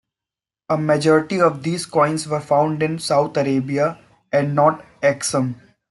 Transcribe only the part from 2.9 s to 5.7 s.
South Arabia and not Aksum.